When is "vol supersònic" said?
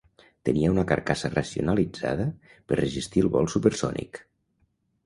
3.39-4.27